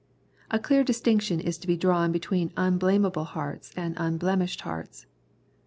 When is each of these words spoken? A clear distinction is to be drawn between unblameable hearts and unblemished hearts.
A 0.49 0.57
clear 0.57 0.83
distinction 0.83 1.39
is 1.39 1.59
to 1.59 1.67
be 1.67 1.77
drawn 1.77 2.11
between 2.11 2.51
unblameable 2.57 3.23
hearts 3.25 3.71
and 3.77 3.93
unblemished 3.97 4.61
hearts. 4.61 5.05